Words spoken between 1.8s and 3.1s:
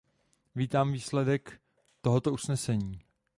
tohoto usnesení.